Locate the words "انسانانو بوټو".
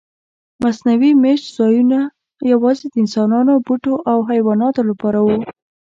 3.03-3.93